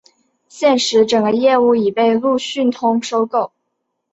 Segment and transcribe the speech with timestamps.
[0.49, 3.51] 现时整个业务已被路讯通收购。